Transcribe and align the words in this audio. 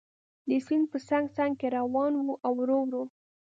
د 0.49 0.49
سیند 0.65 0.85
په 0.91 0.97
څنګ 1.07 1.25
څنګ 1.37 1.51
کې 1.59 1.67
روان 1.77 2.11
و 2.15 2.25
او 2.45 2.53
ورو 2.59 2.77
ورو. 2.83 3.03